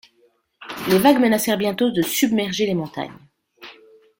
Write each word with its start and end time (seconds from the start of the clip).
Les 0.89 0.97
vagues 0.97 1.19
menacèrent 1.19 1.59
bientôt 1.59 1.91
de 1.91 2.01
submerger 2.01 2.65
les 2.65 2.73
montagnes. 2.73 3.15